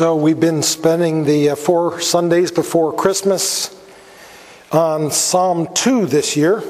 [0.00, 3.78] So, we've been spending the uh, four Sundays before Christmas
[4.72, 6.62] on Psalm 2 this year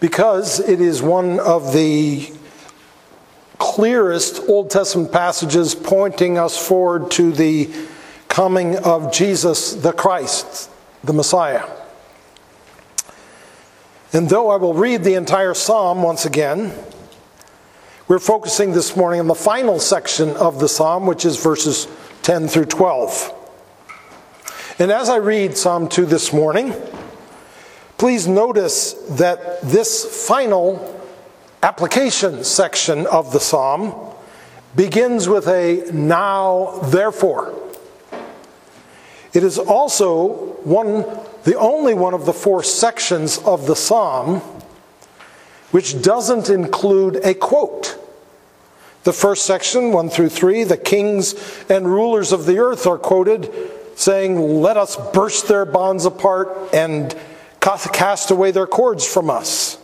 [0.00, 2.32] because it is one of the
[3.58, 7.68] clearest Old Testament passages pointing us forward to the
[8.28, 10.70] coming of Jesus the Christ,
[11.04, 11.68] the Messiah.
[14.14, 16.72] And though I will read the entire psalm once again,
[18.08, 21.86] we're focusing this morning on the final section of the psalm, which is verses
[22.22, 23.34] 10 through 12.
[24.78, 26.72] And as I read Psalm 2 this morning,
[27.98, 30.98] please notice that this final
[31.62, 33.94] application section of the psalm
[34.74, 37.54] begins with a now therefore.
[39.34, 41.04] It is also one
[41.44, 44.40] the only one of the four sections of the psalm
[45.70, 47.98] which doesn't include a quote.
[49.04, 51.34] The first section, 1 through 3, the kings
[51.68, 53.52] and rulers of the earth are quoted
[53.98, 57.14] saying, Let us burst their bonds apart and
[57.60, 59.78] cast away their cords from us.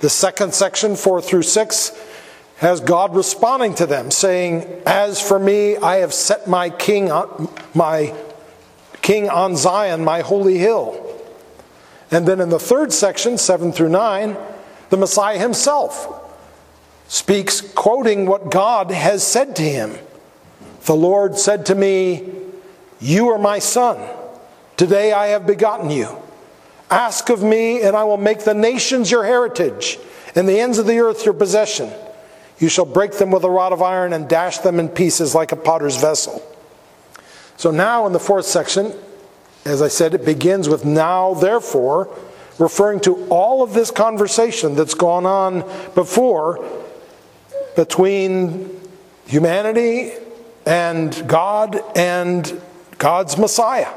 [0.00, 1.92] The second section, 4 through 6,
[2.58, 7.48] has God responding to them, saying, As for me, I have set my king on,
[7.74, 8.14] my
[9.02, 11.02] king on Zion, my holy hill.
[12.10, 14.36] And then in the third section, 7 through 9,
[14.90, 16.22] the Messiah himself
[17.08, 19.96] speaks, quoting what God has said to him.
[20.86, 22.32] The Lord said to me,
[23.00, 23.98] You are my son.
[24.76, 26.08] Today I have begotten you.
[26.90, 29.98] Ask of me, and I will make the nations your heritage,
[30.34, 31.90] and the ends of the earth your possession.
[32.58, 35.52] You shall break them with a rod of iron and dash them in pieces like
[35.52, 36.42] a potter's vessel.
[37.56, 38.94] So now in the fourth section,
[39.64, 42.08] as I said, it begins with now, therefore,
[42.58, 45.60] referring to all of this conversation that's gone on
[45.94, 46.64] before
[47.76, 48.80] between
[49.26, 50.12] humanity
[50.64, 52.60] and God and
[52.98, 53.92] God's Messiah.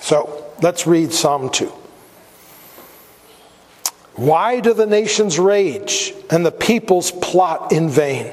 [0.00, 1.72] So let's read Psalm 2.
[4.16, 8.32] Why do the nations rage and the peoples plot in vain?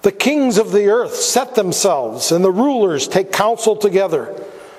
[0.00, 4.34] The kings of the earth set themselves, and the rulers take counsel together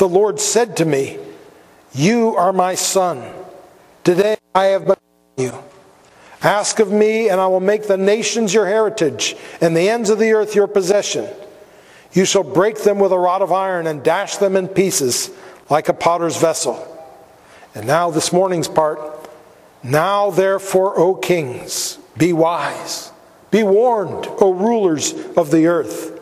[0.00, 1.18] The Lord said to me,
[1.92, 3.22] You are my son.
[4.02, 5.02] Today I have begotten
[5.36, 5.52] you.
[6.42, 10.18] Ask of me, and I will make the nations your heritage, and the ends of
[10.18, 11.28] the earth your possession.
[12.14, 15.30] You shall break them with a rod of iron and dash them in pieces
[15.68, 16.78] like a potter's vessel.
[17.74, 19.28] And now, this morning's part.
[19.82, 23.12] Now, therefore, O kings, be wise.
[23.50, 26.18] Be warned, O rulers of the earth.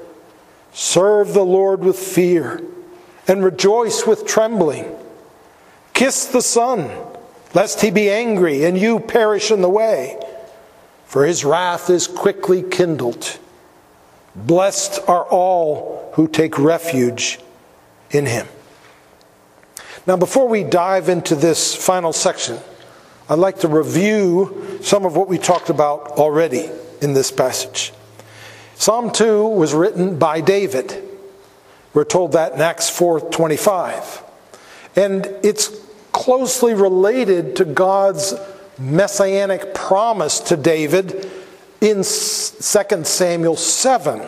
[0.72, 2.60] Serve the Lord with fear
[3.28, 4.96] and rejoice with trembling.
[5.92, 6.90] Kiss the Son
[7.54, 10.18] lest he be angry and you perish in the way,
[11.06, 13.38] for his wrath is quickly kindled.
[14.34, 17.38] Blessed are all who take refuge
[18.10, 18.46] in him.
[20.06, 22.58] Now, before we dive into this final section,
[23.28, 26.70] I'd like to review some of what we talked about already
[27.02, 27.92] in this passage.
[28.76, 31.07] Psalm 2 was written by David.
[31.94, 34.22] We're told that in Acts 4:25.
[34.96, 35.70] And it's
[36.12, 38.34] closely related to God's
[38.78, 41.30] messianic promise to David
[41.80, 44.22] in 2 Samuel 7.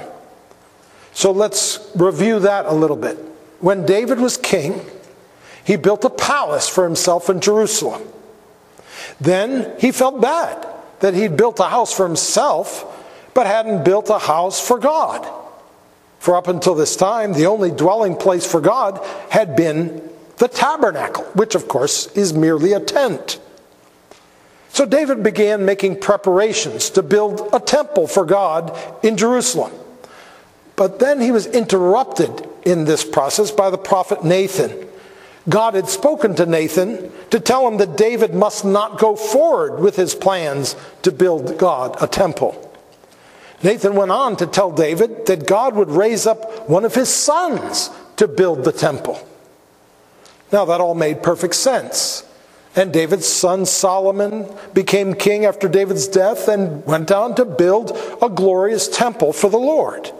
[1.12, 3.18] So let's review that a little bit.
[3.60, 4.80] When David was king,
[5.64, 8.02] he built a palace for himself in Jerusalem.
[9.20, 10.66] Then he felt bad
[11.00, 12.84] that he'd built a house for himself,
[13.34, 15.26] but hadn't built a house for God.
[16.20, 19.00] For up until this time, the only dwelling place for God
[19.30, 20.06] had been
[20.36, 23.40] the tabernacle, which of course is merely a tent.
[24.68, 29.72] So David began making preparations to build a temple for God in Jerusalem.
[30.76, 34.88] But then he was interrupted in this process by the prophet Nathan.
[35.48, 39.96] God had spoken to Nathan to tell him that David must not go forward with
[39.96, 42.69] his plans to build God a temple.
[43.62, 47.90] Nathan went on to tell David that God would raise up one of his sons
[48.16, 49.26] to build the temple.
[50.52, 52.26] Now, that all made perfect sense.
[52.74, 58.28] And David's son Solomon became king after David's death and went on to build a
[58.28, 60.10] glorious temple for the Lord.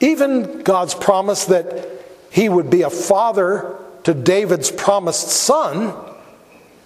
[0.00, 1.88] Even God's promise that
[2.30, 5.94] he would be a father to David's promised son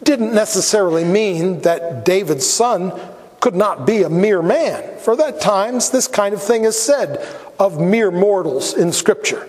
[0.03, 2.99] didn't necessarily mean that David's son
[3.41, 4.99] could not be a mere man.
[4.99, 7.27] For that times this kind of thing is said
[7.59, 9.49] of mere mortals in scripture.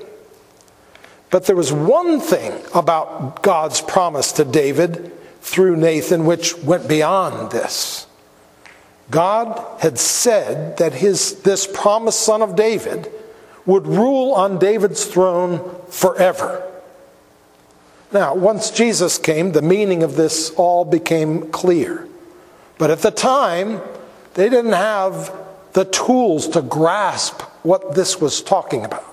[1.29, 5.11] But there was one thing about God's promise to David
[5.41, 8.07] through Nathan which went beyond this.
[9.09, 13.11] God had said that his, this promised son of David
[13.65, 16.67] would rule on David's throne forever.
[18.13, 22.07] Now, once Jesus came, the meaning of this all became clear.
[22.81, 23.79] But at the time,
[24.33, 25.31] they didn't have
[25.73, 29.05] the tools to grasp what this was talking about.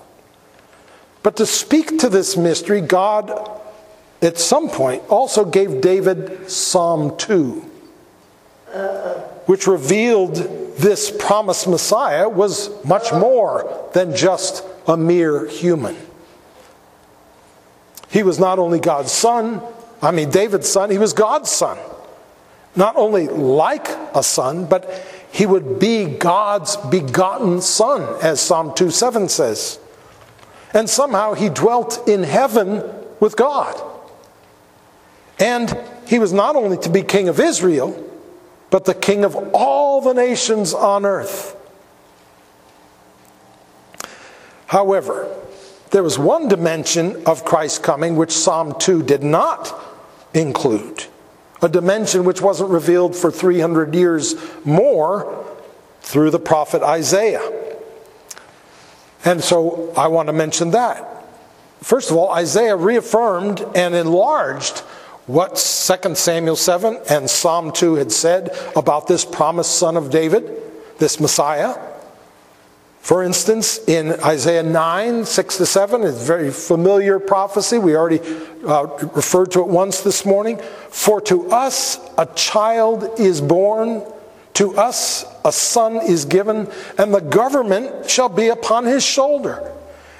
[1.21, 3.29] But to speak to this mystery, God
[4.23, 7.51] at some point also gave David Psalm 2,
[9.45, 10.37] which revealed
[10.77, 15.95] this promised Messiah was much more than just a mere human.
[18.09, 19.61] He was not only God's son,
[20.01, 21.77] I mean, David's son, he was God's son.
[22.75, 28.91] Not only like a son, but he would be God's begotten son, as Psalm 2
[28.91, 29.79] 7 says.
[30.73, 32.83] And somehow he dwelt in heaven
[33.19, 33.81] with God.
[35.39, 35.75] And
[36.05, 38.05] he was not only to be king of Israel,
[38.69, 41.55] but the king of all the nations on earth.
[44.67, 45.27] However,
[45.91, 49.73] there was one dimension of Christ's coming which Psalm 2 did not
[50.33, 51.05] include,
[51.61, 54.35] a dimension which wasn't revealed for 300 years
[54.65, 55.45] more
[56.01, 57.41] through the prophet Isaiah.
[59.25, 61.05] And so I want to mention that.
[61.81, 64.79] First of all, Isaiah reaffirmed and enlarged
[65.27, 70.49] what 2 Samuel 7 and Psalm 2 had said about this promised son of David,
[70.97, 71.75] this Messiah.
[72.99, 77.79] For instance, in Isaiah 9, 6 to 7, it's a very familiar prophecy.
[77.79, 78.19] We already
[78.67, 80.59] uh, referred to it once this morning.
[80.89, 84.03] For to us a child is born,
[84.55, 89.73] to us a son is given, and the government shall be upon his shoulder.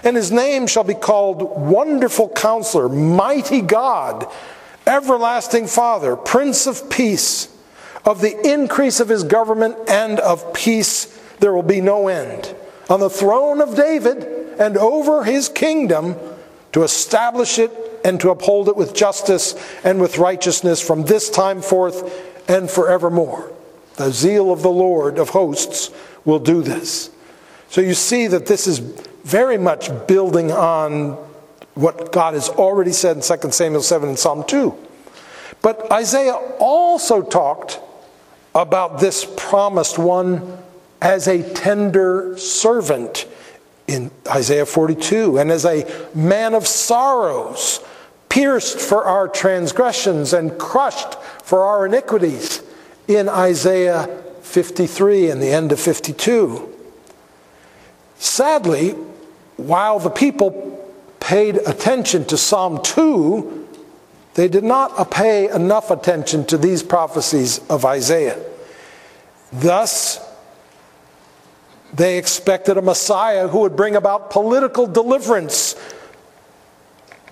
[0.04, 4.26] And his name shall be called Wonderful Counselor, Mighty God,
[4.88, 7.56] Everlasting Father, Prince of Peace.
[8.06, 11.06] Of the increase of his government and of peace
[11.40, 12.56] there will be no end
[12.90, 14.24] on the throne of David
[14.60, 16.16] and over his kingdom
[16.72, 17.72] to establish it
[18.04, 23.52] and to uphold it with justice and with righteousness from this time forth and forevermore.
[23.96, 25.92] The zeal of the Lord of hosts
[26.26, 27.10] will do this.
[27.70, 31.18] So you see that this is very much building on
[31.76, 34.76] what God has already said in 2 Samuel 7 and Psalm 2.
[35.62, 37.80] But Isaiah also talked
[38.56, 40.58] about this promised one
[41.02, 43.28] as a tender servant
[43.88, 47.80] in Isaiah 42, and as a man of sorrows,
[48.30, 52.62] pierced for our transgressions and crushed for our iniquities
[53.08, 54.08] in Isaiah
[54.44, 56.76] 53 and the end of 52.
[58.20, 58.92] Sadly,
[59.58, 60.76] while the people
[61.20, 63.68] paid attention to Psalm 2,
[64.36, 68.40] they did not pay enough attention to these prophecies of Isaiah.
[69.52, 70.20] Thus,
[71.94, 75.76] they expected a Messiah who would bring about political deliverance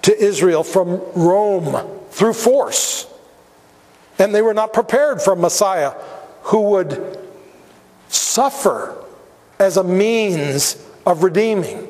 [0.03, 3.05] to Israel from Rome through force.
[4.19, 5.93] And they were not prepared for a Messiah
[6.43, 7.19] who would
[8.09, 9.03] suffer
[9.59, 11.87] as a means of redeeming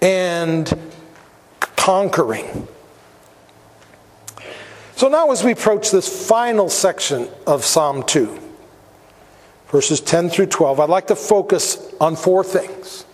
[0.00, 0.72] and
[1.76, 2.68] conquering.
[4.96, 8.41] So now, as we approach this final section of Psalm 2,
[9.72, 13.06] verses 10 through 12, I'd like to focus on four things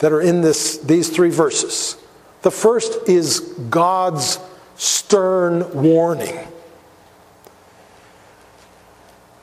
[0.00, 1.96] that are in this, these three verses.
[2.42, 3.40] The first is
[3.70, 4.38] God's
[4.74, 6.36] stern warning.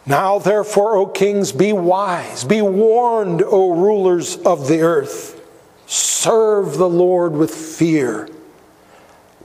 [0.05, 5.39] Now, therefore, O kings, be wise, be warned, O rulers of the earth.
[5.87, 8.29] Serve the Lord with fear,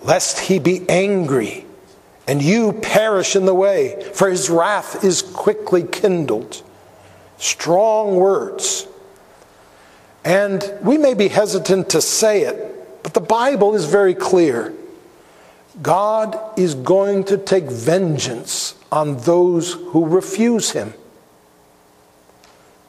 [0.02, 1.64] lest he be angry
[2.26, 6.62] and you perish in the way, for his wrath is quickly kindled
[7.38, 8.86] strong words.
[10.24, 14.74] And we may be hesitant to say it, but the Bible is very clear.
[15.80, 20.92] God is going to take vengeance on those who refuse him.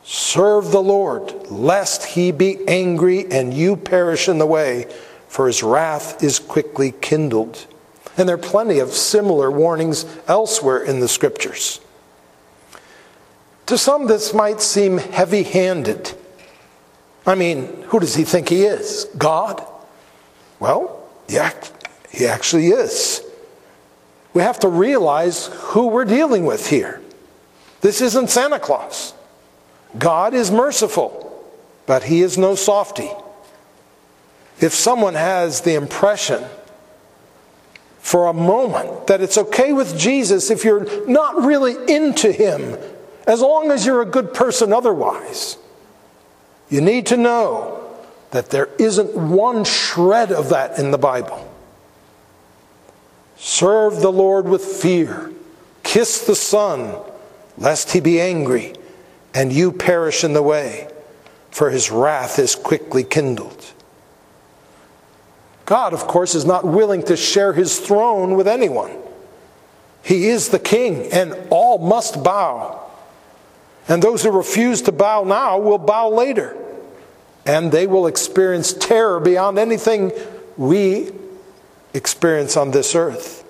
[0.03, 4.87] Serve the Lord, lest he be angry and you perish in the way,
[5.27, 7.67] for his wrath is quickly kindled.
[8.17, 11.79] And there are plenty of similar warnings elsewhere in the scriptures.
[13.69, 16.13] To some, this might seem heavy handed.
[17.23, 19.05] I mean, who does he think he is?
[19.15, 19.63] God?
[20.59, 21.53] Well, yeah,
[22.09, 23.23] he actually is.
[24.33, 26.99] We have to realize who we're dealing with here.
[27.81, 29.13] This isn't Santa Claus.
[29.95, 31.47] God is merciful,
[31.85, 33.11] but he is no softy.
[34.59, 36.43] If someone has the impression
[37.99, 42.75] for a moment that it's okay with Jesus if you're not really into him,
[43.27, 45.57] as long as you're a good person otherwise,
[46.69, 47.75] you need to know
[48.31, 51.45] that there isn't one shred of that in the Bible.
[53.37, 55.31] Serve the Lord with fear,
[55.83, 56.95] kiss the Son,
[57.57, 58.73] lest he be angry
[59.33, 60.87] and you perish in the way,
[61.51, 63.73] for his wrath is quickly kindled.
[65.65, 68.91] God, of course, is not willing to share his throne with anyone.
[70.03, 72.78] He is the king, and all must bow.
[73.89, 76.55] And those who refuse to bow now will bow later
[77.45, 80.11] and they will experience terror beyond anything
[80.55, 81.11] we
[81.95, 83.43] experience on this earth.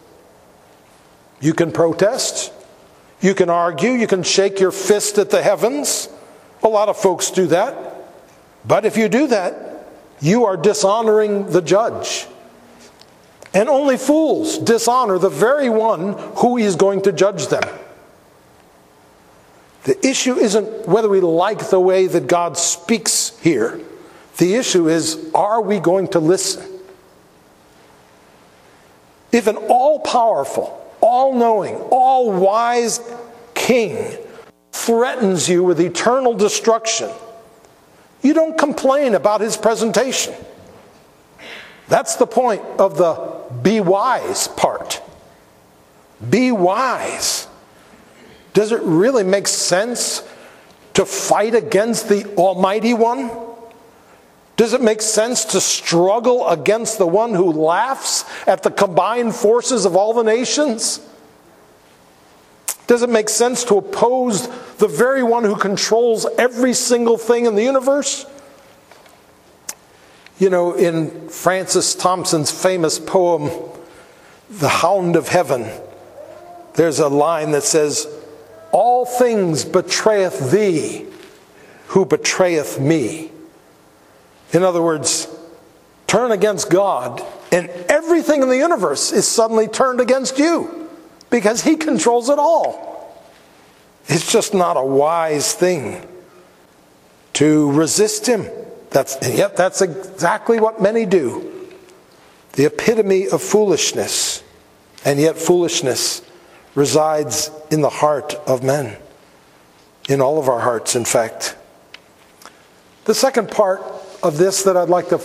[1.42, 2.54] You can protest,
[3.20, 6.08] you can argue, you can shake your fist at the heavens.
[6.64, 7.76] A lot of folks do that.
[8.66, 9.88] But if you do that,
[10.22, 12.28] you are dishonoring the judge.
[13.54, 17.64] And only fools dishonor the very one who is going to judge them.
[19.84, 23.80] The issue isn't whether we like the way that God speaks here.
[24.38, 26.66] The issue is are we going to listen?
[29.32, 33.00] If an all powerful, all knowing, all wise
[33.54, 34.18] king
[34.72, 37.10] threatens you with eternal destruction,
[38.22, 40.34] you don't complain about his presentation.
[41.88, 45.02] That's the point of the be wise part.
[46.28, 47.49] Be wise.
[48.60, 50.22] Does it really make sense
[50.94, 53.32] to fight against the Almighty One?
[54.58, 59.86] Does it make sense to struggle against the one who laughs at the combined forces
[59.86, 61.00] of all the nations?
[62.86, 67.56] Does it make sense to oppose the very one who controls every single thing in
[67.56, 68.26] the universe?
[70.38, 73.52] You know, in Francis Thompson's famous poem,
[74.50, 75.72] The Hound of Heaven,
[76.74, 78.19] there's a line that says,
[78.72, 81.06] All things betrayeth thee
[81.88, 83.32] who betrayeth me.
[84.54, 85.28] In other words,
[86.08, 90.90] turn against God, and everything in the universe is suddenly turned against you
[91.30, 92.88] because He controls it all.
[94.08, 96.08] It's just not a wise thing
[97.34, 98.48] to resist Him.
[98.92, 101.68] That's, yet that's exactly what many do.
[102.54, 104.44] The epitome of foolishness.
[105.06, 106.22] And yet, foolishness
[106.80, 108.96] resides in the heart of men,
[110.08, 111.58] in all of our hearts, in fact.
[113.04, 113.82] The second part
[114.24, 115.20] of this that I'd like to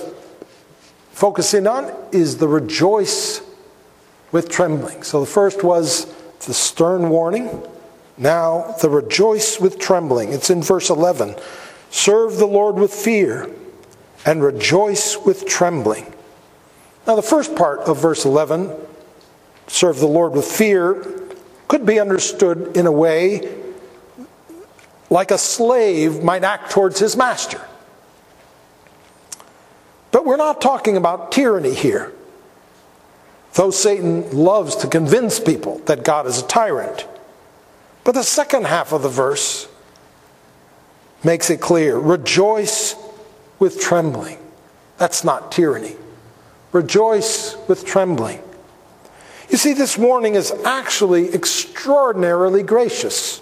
[1.12, 3.40] focus in on is the rejoice
[4.32, 5.04] with trembling.
[5.04, 6.12] So the first was
[6.44, 7.62] the stern warning.
[8.18, 10.32] Now, the rejoice with trembling.
[10.32, 11.36] It's in verse 11.
[11.90, 13.48] Serve the Lord with fear
[14.26, 16.12] and rejoice with trembling.
[17.06, 18.72] Now, the first part of verse 11,
[19.68, 21.23] serve the Lord with fear,
[21.68, 23.62] could be understood in a way
[25.10, 27.60] like a slave might act towards his master.
[30.10, 32.12] But we're not talking about tyranny here.
[33.54, 37.06] Though Satan loves to convince people that God is a tyrant.
[38.04, 39.68] But the second half of the verse
[41.22, 42.96] makes it clear rejoice
[43.58, 44.38] with trembling.
[44.98, 45.96] That's not tyranny.
[46.72, 48.42] Rejoice with trembling.
[49.50, 53.40] You see, this warning is actually extraordinarily gracious,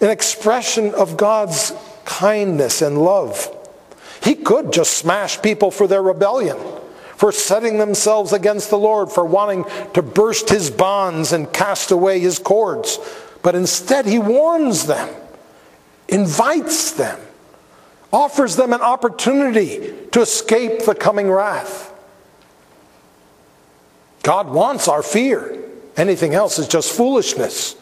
[0.00, 1.72] an expression of God's
[2.04, 3.52] kindness and love.
[4.22, 6.56] He could just smash people for their rebellion,
[7.16, 12.18] for setting themselves against the Lord, for wanting to burst his bonds and cast away
[12.18, 12.98] his cords.
[13.42, 15.08] But instead, he warns them,
[16.08, 17.20] invites them,
[18.12, 21.92] offers them an opportunity to escape the coming wrath.
[24.26, 25.56] God wants our fear.
[25.96, 27.76] Anything else is just foolishness.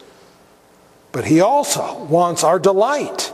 [1.11, 3.33] But he also wants our delight.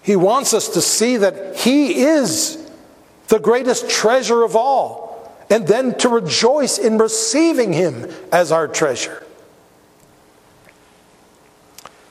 [0.00, 2.70] He wants us to see that He is
[3.26, 9.26] the greatest treasure of all, and then to rejoice in receiving Him as our treasure.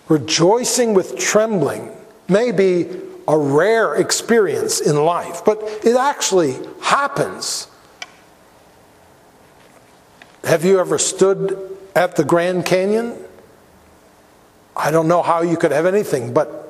[0.10, 1.90] Rejoicing with trembling
[2.28, 2.86] may be
[3.30, 7.69] a rare experience in life, but it actually happens.
[10.44, 13.18] Have you ever stood at the Grand Canyon?
[14.76, 16.66] I don't know how you could have anything but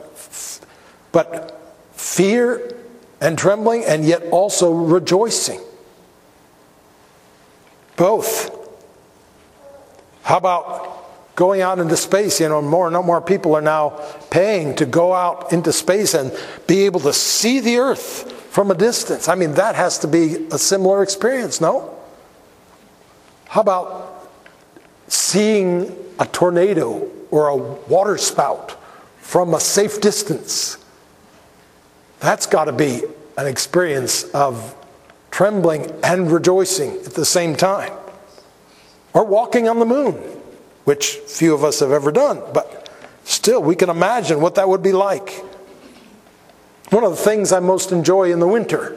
[1.12, 1.60] but
[1.94, 2.76] fear
[3.22, 5.60] and trembling, and yet also rejoicing.
[7.98, 8.56] Both.
[10.24, 12.40] How about going out into space?
[12.40, 16.32] You know, more and more people are now paying to go out into space and
[16.68, 19.28] be able to see the Earth from a distance.
[19.28, 21.99] I mean, that has to be a similar experience, no?
[23.50, 24.30] How about
[25.08, 28.78] seeing a tornado or a waterspout
[29.22, 30.78] from a safe distance?
[32.20, 33.02] That's got to be
[33.40, 34.76] an experience of
[35.32, 37.92] trembling and rejoicing at the same time.
[39.14, 40.14] Or walking on the moon,
[40.84, 42.88] which few of us have ever done, but
[43.24, 45.44] still, we can imagine what that would be like.
[46.92, 48.96] One of the things I most enjoy in the winter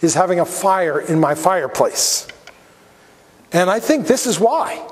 [0.00, 2.26] is having a fire in my fireplace.
[3.52, 4.86] And I think this is why.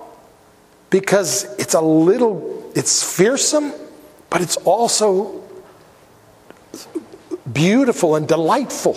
[0.90, 3.72] Because it's a little, it's fearsome,
[4.28, 5.42] but it's also
[7.50, 8.96] beautiful and delightful.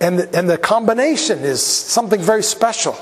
[0.00, 2.96] And the, and the combination is something very special.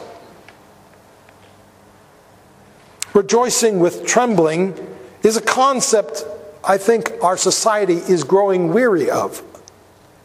[3.15, 4.75] Rejoicing with trembling
[5.23, 6.25] is a concept
[6.65, 9.43] I think our society is growing weary of.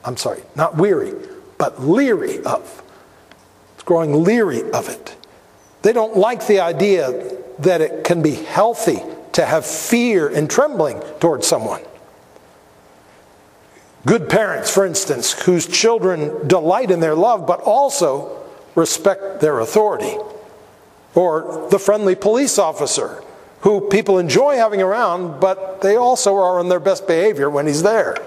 [0.04, 1.14] I'm sorry, not weary,
[1.58, 2.83] but leery of.
[3.86, 5.16] Growing leery of it.
[5.82, 9.02] They don't like the idea that it can be healthy
[9.34, 11.82] to have fear and trembling towards someone.
[14.06, 18.44] Good parents, for instance, whose children delight in their love but also
[18.76, 20.18] respect their authority.
[21.16, 23.24] Or the friendly police officer
[23.62, 27.82] who people enjoy having around, but they also are on their best behavior when he's
[27.82, 28.18] there.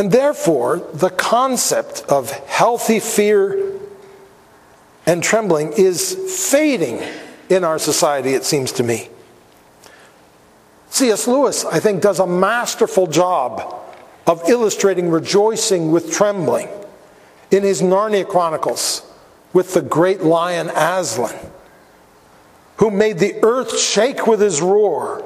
[0.00, 3.78] And therefore, the concept of healthy fear
[5.04, 6.14] and trembling is
[6.50, 7.02] fading
[7.50, 9.10] in our society, it seems to me.
[10.88, 11.28] C.S.
[11.28, 13.74] Lewis, I think, does a masterful job
[14.26, 16.70] of illustrating rejoicing with trembling
[17.50, 19.02] in his Narnia Chronicles
[19.52, 21.38] with the great lion Aslan
[22.78, 25.22] who made the earth shake with his roar,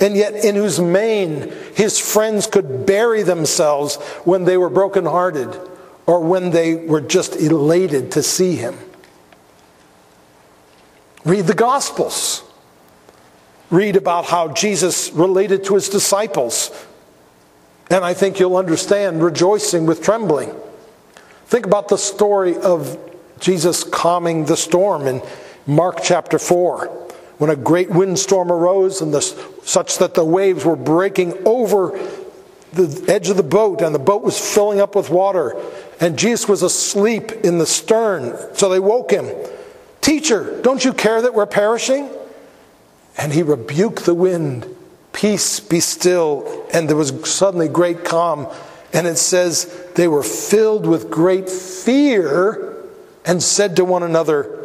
[0.00, 5.58] and yet in whose mane his friends could bury themselves when they were brokenhearted
[6.06, 8.76] or when they were just elated to see him.
[11.24, 12.42] Read the Gospels.
[13.70, 16.70] Read about how Jesus related to his disciples.
[17.90, 20.54] And I think you'll understand rejoicing with trembling.
[21.46, 22.98] Think about the story of
[23.40, 25.22] Jesus calming the storm in
[25.66, 27.03] Mark chapter 4,
[27.38, 31.98] when a great windstorm arose and the, such that the waves were breaking over
[32.72, 35.60] the edge of the boat and the boat was filling up with water
[36.00, 38.36] and Jesus was asleep in the stern.
[38.54, 39.30] So they woke him.
[40.00, 42.10] Teacher, don't you care that we're perishing?
[43.16, 44.66] And he rebuked the wind.
[45.12, 46.66] Peace be still.
[46.72, 48.48] And there was suddenly great calm.
[48.92, 52.84] And it says they were filled with great fear
[53.24, 54.63] and said to one another,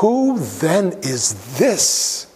[0.00, 2.26] who then is this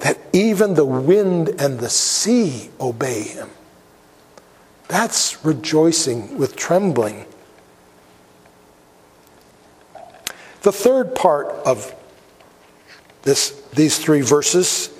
[0.00, 3.48] that even the wind and the sea obey him?
[4.88, 7.24] That's rejoicing with trembling.
[10.60, 11.94] The third part of
[13.22, 14.90] this, these three verses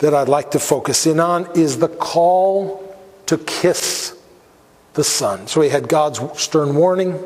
[0.00, 4.14] that I'd like to focus in on is the call to kiss
[4.92, 5.46] the Son.
[5.46, 7.18] So we had God's stern warning,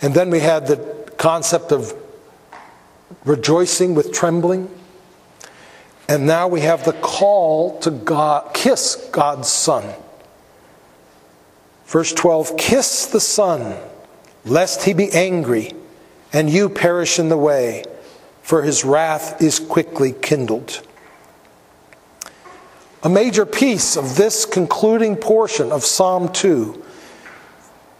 [0.00, 0.76] and then we had the
[1.18, 1.94] concept of
[3.24, 4.70] rejoicing with trembling.
[6.08, 9.94] And now we have the call to God, kiss God's Son.
[11.86, 13.76] Verse 12 Kiss the Son,
[14.44, 15.72] lest he be angry
[16.32, 17.84] and you perish in the way,
[18.42, 20.82] for his wrath is quickly kindled.
[23.04, 26.82] A major piece of this concluding portion of Psalm 2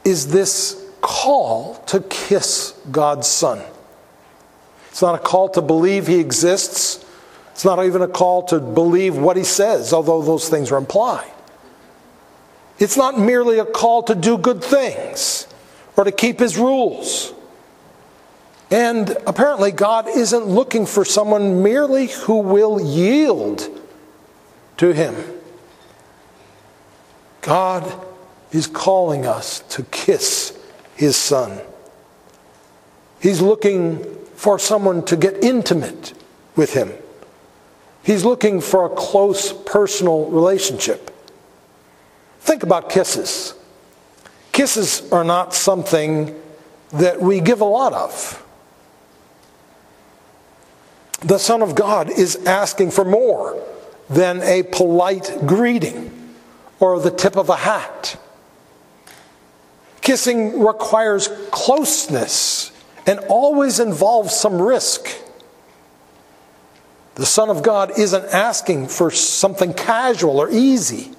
[0.04, 3.62] is this call to kiss God's Son.
[4.94, 7.04] It's not a call to believe he exists.
[7.50, 11.32] It's not even a call to believe what he says, although those things are implied.
[12.78, 15.48] It's not merely a call to do good things
[15.96, 17.34] or to keep his rules.
[18.70, 23.68] And apparently, God isn't looking for someone merely who will yield
[24.76, 25.16] to him.
[27.40, 28.00] God
[28.52, 30.56] is calling us to kiss
[30.94, 31.60] his son.
[33.18, 36.12] He's looking for someone to get intimate
[36.54, 36.92] with him.
[38.02, 41.10] He's looking for a close personal relationship.
[42.40, 43.54] Think about kisses.
[44.52, 46.38] Kisses are not something
[46.90, 48.46] that we give a lot of.
[51.20, 53.58] The Son of God is asking for more
[54.10, 56.34] than a polite greeting
[56.80, 58.20] or the tip of a hat.
[60.02, 62.73] Kissing requires closeness
[63.06, 65.08] and always involves some risk.
[67.16, 71.12] The Son of God isn't asking for something casual or easy.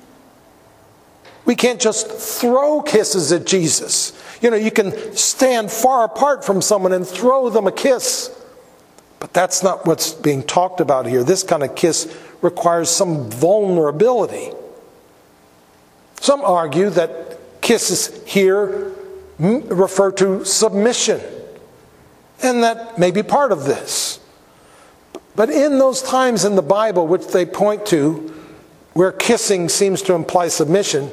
[1.45, 4.11] We can't just throw kisses at Jesus.
[4.41, 8.31] You know, you can stand far apart from someone and throw them a kiss.
[9.19, 11.23] But that's not what's being talked about here.
[11.23, 14.51] This kind of kiss requires some vulnerability.
[16.19, 18.91] Some argue that kisses here
[19.39, 21.21] refer to submission,
[22.45, 24.19] and that may be part of this.
[25.35, 28.33] But in those times in the Bible, which they point to,
[28.93, 31.11] where kissing seems to imply submission,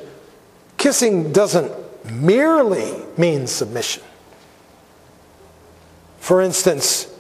[0.78, 1.72] kissing doesn't
[2.12, 4.02] merely mean submission.
[6.20, 7.12] For instance,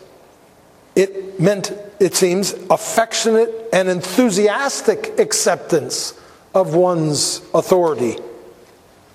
[0.94, 6.18] it meant, it seems, affectionate and enthusiastic acceptance
[6.54, 8.18] of one's authority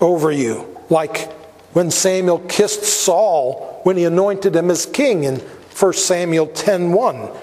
[0.01, 1.31] over you, like
[1.73, 7.35] when Samuel kissed Saul when he anointed him as king in 1 Samuel 10:1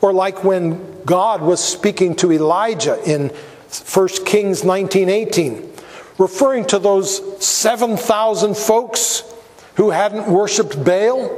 [0.00, 3.30] or like when God was speaking to Elijah in
[3.70, 5.70] 1 Kings 19:18
[6.18, 9.24] referring to those 7,000 folks
[9.76, 11.30] who hadn't worshiped Baal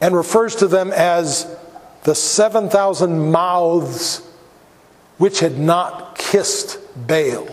[0.00, 1.46] and refers to them as
[2.04, 4.22] the 7,000 mouths
[5.18, 7.48] which had not kissed Baal.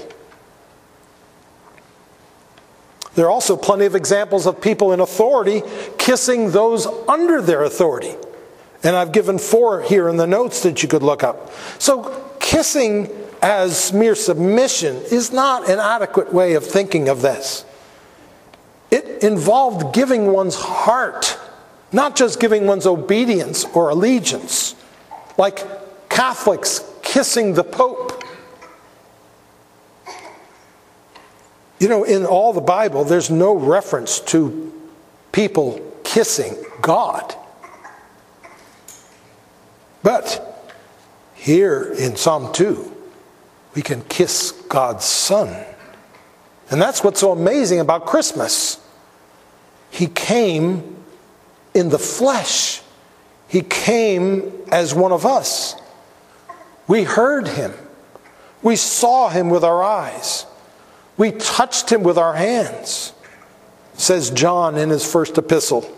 [3.15, 5.61] There are also plenty of examples of people in authority
[5.97, 8.13] kissing those under their authority.
[8.83, 11.51] And I've given four here in the notes that you could look up.
[11.79, 13.09] So, kissing
[13.41, 17.65] as mere submission is not an adequate way of thinking of this.
[18.91, 21.37] It involved giving one's heart,
[21.91, 24.75] not just giving one's obedience or allegiance,
[25.37, 25.65] like
[26.09, 28.14] Catholics kissing the Pope.
[31.79, 34.73] You know, in all the Bible, there's no reference to
[35.31, 37.35] people kissing God.
[40.01, 40.71] But
[41.33, 42.91] here in Psalm 2,
[43.75, 45.65] we can kiss God's Son.
[46.69, 48.79] And that's what's so amazing about Christmas.
[49.91, 50.95] He came
[51.73, 52.81] in the flesh,
[53.47, 55.75] He came as one of us.
[56.87, 57.73] We heard Him,
[58.61, 60.45] we saw Him with our eyes,
[61.17, 63.13] we touched Him with our hands,
[63.93, 65.89] says John in his first epistle.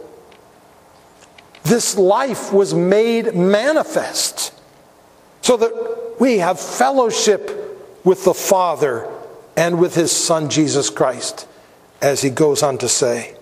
[1.64, 4.54] This life was made manifest
[5.42, 7.52] so that we have fellowship
[8.04, 9.10] with the Father
[9.58, 11.48] and with his Son Jesus Christ,
[12.02, 13.36] as he goes on to say.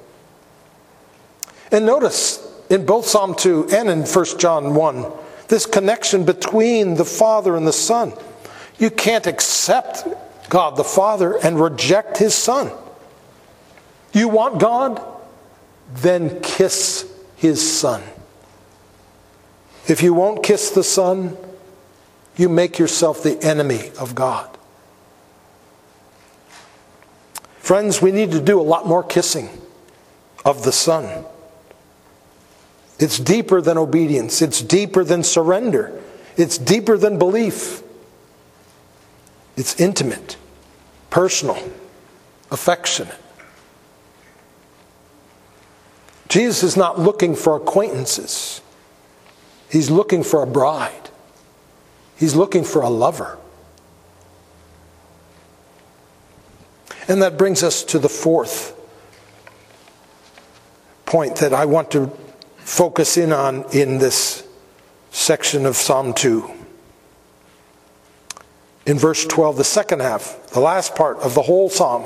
[1.71, 5.11] And notice in both Psalm 2 and in 1 John 1
[5.47, 8.13] this connection between the Father and the Son.
[8.79, 10.07] You can't accept
[10.49, 12.71] God the Father and reject his Son.
[14.13, 15.01] You want God?
[15.93, 18.01] Then kiss his Son.
[19.87, 21.37] If you won't kiss the Son,
[22.37, 24.49] you make yourself the enemy of God.
[27.59, 29.49] Friends, we need to do a lot more kissing
[30.43, 31.25] of the Son.
[32.99, 36.01] It's deeper than obedience, it's deeper than surrender,
[36.37, 37.81] it's deeper than belief.
[39.57, 40.37] It's intimate,
[41.09, 41.57] personal,
[42.51, 43.15] affectionate.
[46.27, 48.61] Jesus is not looking for acquaintances.
[49.69, 51.09] He's looking for a bride,
[52.17, 53.37] he's looking for a lover.
[57.07, 58.73] And that brings us to the fourth
[61.05, 62.11] point that I want to
[62.57, 64.45] focus in on in this
[65.11, 66.64] section of Psalm 2.
[68.85, 72.05] In verse 12, the second half, the last part of the whole psalm,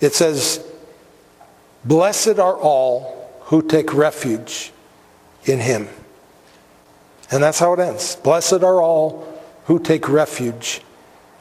[0.00, 0.64] it says,
[1.84, 4.72] Blessed are all who take refuge
[5.44, 5.88] in him.
[7.30, 8.16] And that's how it ends.
[8.16, 9.26] Blessed are all
[9.66, 10.80] who take refuge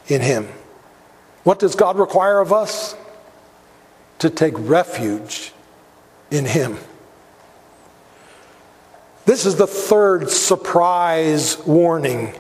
[0.08, 0.48] in him.
[1.44, 2.96] What does God require of us?
[4.20, 5.54] To take refuge
[6.30, 6.78] in him.
[9.26, 12.34] This is the third surprise warning.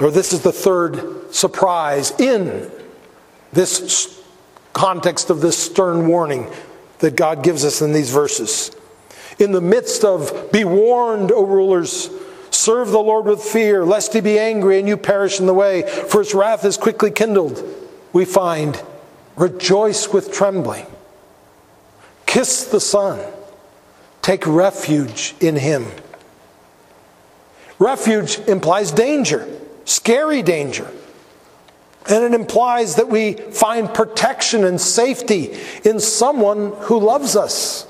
[0.00, 2.70] Or this is the third surprise in
[3.52, 4.22] this
[4.72, 6.50] context of this stern warning
[7.00, 8.74] that God gives us in these verses
[9.40, 12.10] in the midst of, Be warned, O rulers,
[12.50, 15.82] serve the Lord with fear, lest he be angry and you perish in the way,
[15.82, 17.64] for his wrath is quickly kindled,
[18.12, 18.80] we find,
[19.36, 20.86] Rejoice with trembling.
[22.26, 23.18] Kiss the Son.
[24.20, 25.86] Take refuge in him.
[27.78, 29.48] Refuge implies danger,
[29.90, 30.90] scary danger.
[32.08, 37.86] And it implies that we find protection and safety in someone who loves us.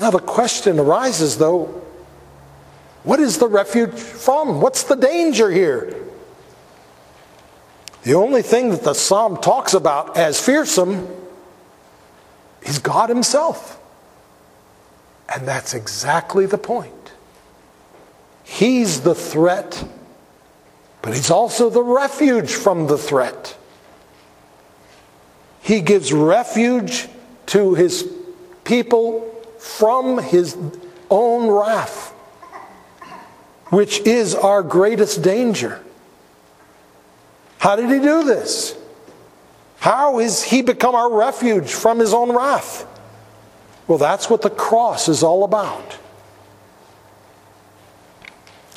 [0.00, 1.82] Now, the question arises, though
[3.04, 4.60] what is the refuge from?
[4.60, 5.96] What's the danger here?
[8.04, 11.08] The only thing that the psalm talks about as fearsome
[12.62, 13.80] is God Himself.
[15.28, 17.01] And that's exactly the point.
[18.52, 19.84] He's the threat,
[21.00, 23.56] but He's also the refuge from the threat.
[25.62, 27.08] He gives refuge
[27.46, 28.08] to His
[28.64, 30.56] people from His
[31.10, 32.12] own wrath
[33.72, 35.80] which is our greatest danger.
[37.56, 38.76] How did he do this?
[39.78, 42.86] How has he become our refuge from his own wrath?
[43.88, 45.96] Well, that's what the cross is all about.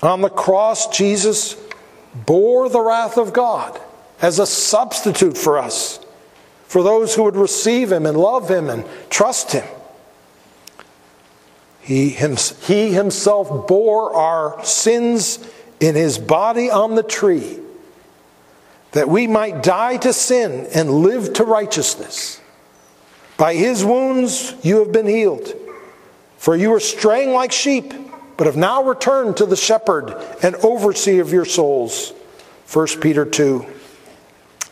[0.05, 1.55] On the cross, Jesus
[2.13, 3.79] bore the wrath of God
[4.21, 5.99] as a substitute for us,
[6.67, 9.65] for those who would receive him and love him and trust him.
[11.81, 15.39] He, himself bore our sins
[15.79, 17.59] in his body on the tree,
[18.91, 22.39] that we might die to sin and live to righteousness.
[23.37, 25.53] By his wounds you have been healed.
[26.37, 27.93] For you were straying like sheep,
[28.37, 32.13] but have now returned to the shepherd and overseer of your souls.
[32.71, 33.65] 1 Peter 2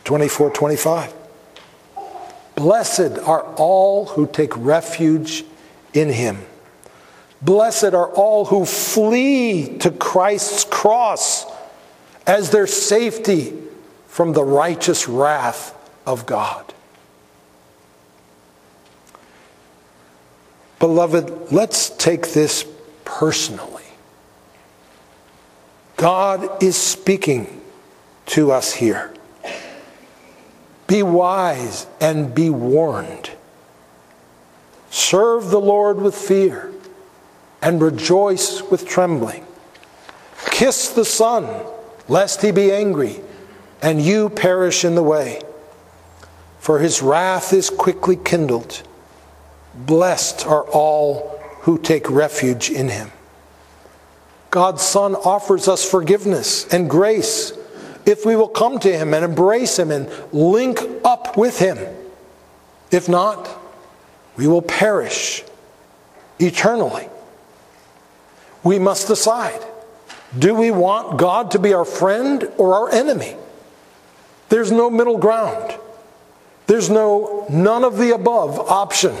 [0.04, 1.14] 24 25.
[2.54, 5.44] Blessed are all who take refuge
[5.92, 6.44] in him.
[7.40, 11.46] Blessed are all who flee to Christ's cross
[12.26, 13.52] as their safety
[14.06, 16.72] from the righteous wrath of God.
[20.78, 22.64] Beloved, let's take this
[23.04, 23.82] personally.
[25.96, 27.60] God is speaking
[28.26, 29.12] to us here.
[30.86, 33.30] Be wise and be warned.
[34.90, 36.70] Serve the Lord with fear
[37.62, 39.46] and rejoice with trembling.
[40.50, 41.64] Kiss the Son,
[42.08, 43.20] lest he be angry,
[43.80, 45.40] and you perish in the way.
[46.58, 48.82] For his wrath is quickly kindled.
[49.74, 51.33] Blessed are all
[51.64, 53.10] who take refuge in him.
[54.50, 57.52] God's Son offers us forgiveness and grace
[58.06, 61.78] if we will come to him and embrace him and link up with him.
[62.90, 63.48] If not,
[64.36, 65.42] we will perish
[66.38, 67.08] eternally
[68.64, 69.60] we must decide
[70.36, 73.36] do we want God to be our friend or our enemy?
[74.48, 75.78] There's no middle ground.
[76.66, 79.14] There's no none of the above option.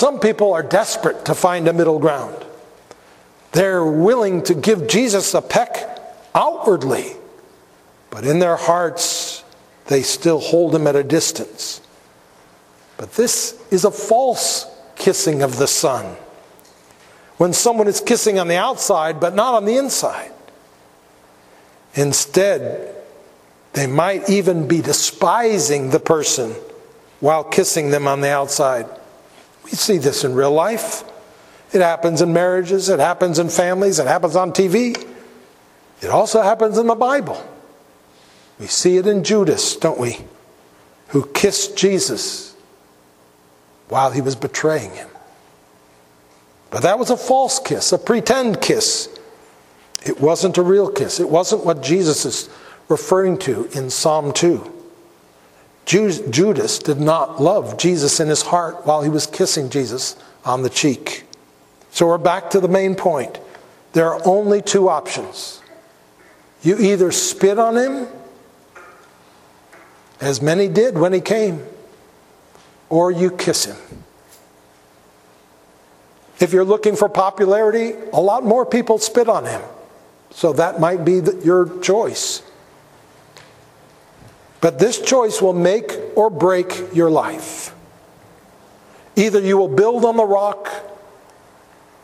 [0.00, 2.34] Some people are desperate to find a middle ground.
[3.52, 5.76] They're willing to give Jesus a peck
[6.34, 7.12] outwardly,
[8.08, 9.44] but in their hearts,
[9.88, 11.82] they still hold him at a distance.
[12.96, 14.64] But this is a false
[14.96, 16.16] kissing of the Son
[17.36, 20.32] when someone is kissing on the outside but not on the inside.
[21.92, 22.96] Instead,
[23.74, 26.54] they might even be despising the person
[27.20, 28.86] while kissing them on the outside.
[29.70, 31.04] We see this in real life.
[31.72, 35.06] It happens in marriages, it happens in families, it happens on TV.
[36.00, 37.42] It also happens in the Bible.
[38.58, 40.18] We see it in Judas, don't we?
[41.08, 42.56] Who kissed Jesus
[43.88, 45.08] while he was betraying him.
[46.70, 49.08] But that was a false kiss, a pretend kiss.
[50.04, 51.20] It wasn't a real kiss.
[51.20, 52.48] It wasn't what Jesus is
[52.88, 54.79] referring to in Psalm 2.
[55.90, 60.70] Judas did not love Jesus in his heart while he was kissing Jesus on the
[60.70, 61.24] cheek.
[61.90, 63.40] So we're back to the main point.
[63.92, 65.60] There are only two options.
[66.62, 68.06] You either spit on him,
[70.20, 71.66] as many did when he came,
[72.88, 73.76] or you kiss him.
[76.38, 79.60] If you're looking for popularity, a lot more people spit on him.
[80.30, 82.44] So that might be the, your choice.
[84.60, 87.74] But this choice will make or break your life.
[89.16, 90.68] Either you will build on the rock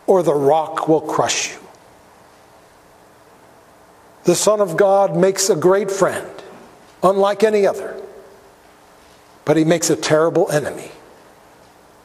[0.07, 1.59] or the rock will crush you.
[4.25, 6.29] The Son of God makes a great friend,
[7.03, 8.01] unlike any other,
[9.45, 10.90] but he makes a terrible enemy,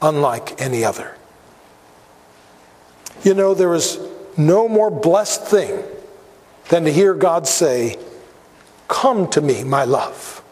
[0.02, 1.16] unlike any other.
[3.24, 4.00] You know, there is
[4.38, 5.84] no more blessed thing
[6.70, 7.98] than to hear God say,
[8.92, 10.44] Come to me, my love.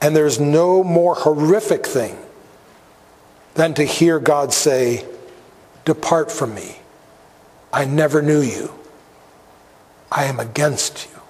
[0.00, 2.16] And there's no more horrific thing
[3.54, 5.06] than to hear God say,
[5.84, 6.78] Depart from me.
[7.74, 8.72] I never knew you.
[10.10, 11.20] I am against you.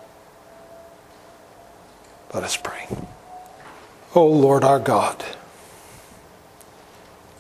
[2.33, 2.87] Let us pray.
[2.91, 5.25] O oh Lord our God,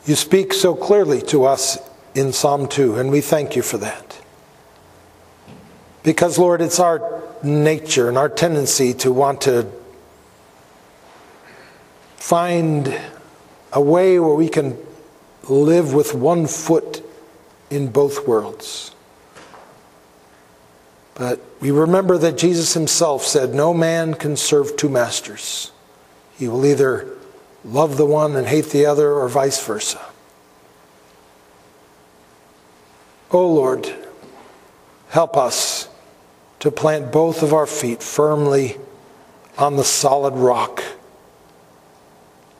[0.07, 1.79] you speak so clearly to us
[2.17, 4.21] in Psalm 2, and we thank you for that.
[6.09, 9.71] Because, Lord, it's our nature and our tendency to want to
[12.17, 12.99] find
[13.75, 14.79] a way where we can
[15.51, 17.05] live with one foot
[17.69, 18.93] in both worlds.
[21.15, 25.73] But we remember that Jesus himself said, No man can serve two masters.
[26.39, 27.07] He will either
[27.67, 30.01] love the one and hate the other, or vice versa.
[33.31, 33.95] Oh Lord,
[35.11, 35.78] help us
[36.61, 38.77] to plant both of our feet firmly
[39.57, 40.83] on the solid rock,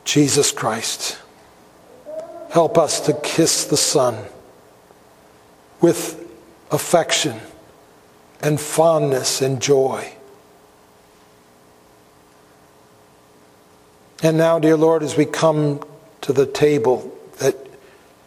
[0.05, 1.19] Jesus Christ.
[2.51, 4.25] Help us to kiss the Son
[5.81, 6.27] with
[6.71, 7.41] affection
[8.41, 10.13] and fondness and joy.
[14.23, 15.81] And now, dear Lord, as we come
[16.23, 17.57] to the table that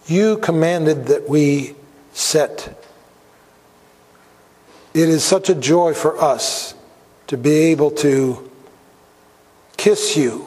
[0.07, 1.75] you commanded that we
[2.13, 2.80] set,
[4.93, 6.73] it is such a joy for us
[7.27, 8.49] to be able to
[9.77, 10.45] kiss you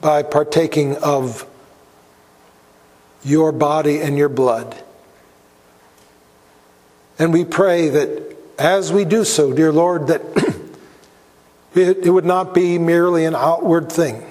[0.00, 1.46] by partaking of
[3.24, 4.76] your body and your blood.
[7.18, 10.22] And we pray that as we do so, dear Lord, that
[11.74, 14.24] it, would not be merely an outward thing,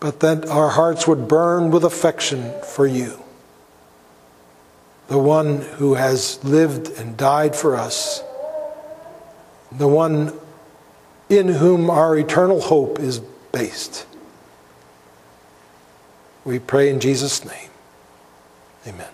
[0.00, 3.21] but that our hearts would burn with affection for you,
[5.12, 8.22] the one who has lived and died for us,
[9.70, 10.32] the one
[11.28, 13.20] in whom our eternal hope is
[13.52, 14.06] based.
[16.46, 17.68] We pray in Jesus' name.
[18.86, 19.10] Amen.